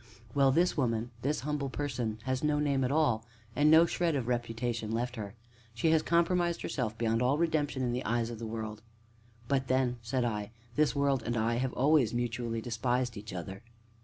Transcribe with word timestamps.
"Well, 0.33 0.51
this 0.51 0.75
woman 0.75 1.11
this 1.21 1.41
Humble 1.41 1.69
Person 1.69 2.17
has 2.23 2.43
no 2.43 2.57
name 2.57 2.83
at 2.83 2.91
all, 2.91 3.23
and 3.55 3.69
no 3.69 3.85
shred 3.85 4.15
of 4.15 4.27
reputation 4.27 4.91
left 4.91 5.15
her. 5.15 5.35
She 5.75 5.91
has 5.91 6.01
compromised 6.01 6.63
herself 6.63 6.97
beyond 6.97 7.21
all 7.21 7.37
redemption 7.37 7.83
in 7.83 7.91
the 7.93 8.03
eyes 8.03 8.31
of 8.31 8.39
the 8.39 8.47
world." 8.49 8.81
"But 9.47 9.67
then," 9.67 9.97
said 10.01 10.25
I, 10.25 10.49
"this 10.75 10.95
world 10.95 11.21
and 11.21 11.37
I 11.37 11.57
have 11.57 11.73
always 11.73 12.15
mutually 12.15 12.61
despised 12.61 13.15
each 13.15 13.31
other." 13.31 13.61